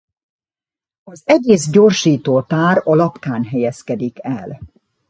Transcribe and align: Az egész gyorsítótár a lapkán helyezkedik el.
Az 1.03 1.21
egész 1.25 1.69
gyorsítótár 1.69 2.81
a 2.83 2.95
lapkán 2.95 3.43
helyezkedik 3.45 4.17
el. 4.23 4.59